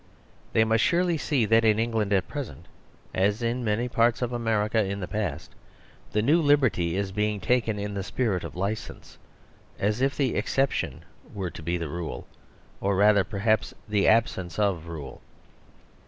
They 0.53 0.63
must 0.63 0.83
surely 0.83 1.15
see 1.19 1.45
that 1.45 1.63
in 1.63 1.77
England 1.77 2.11
at 2.11 2.27
present, 2.27 2.65
as 3.13 3.43
in 3.43 3.63
many 3.63 3.87
parts 3.87 4.23
of 4.23 4.33
America 4.33 4.83
in 4.83 4.99
the 4.99 5.07
past, 5.07 5.53
the 6.11 6.23
new 6.23 6.41
liberty 6.41 6.95
is 6.97 7.11
being 7.11 7.39
taken 7.39 7.77
in 7.77 7.93
the 7.93 8.01
spirit 8.01 8.43
of 8.43 8.55
licence 8.55 9.19
as 9.77 10.01
if 10.01 10.17
the 10.17 10.35
exception 10.35 11.05
were 11.35 11.51
to 11.51 11.61
be 11.61 11.77
the 11.77 11.87
rule, 11.87 12.25
or, 12.79 12.95
rather, 12.95 13.23
perhaps 13.23 13.75
the 13.87 14.07
absence 14.07 14.57
of 14.57 14.87
rule. 14.87 15.21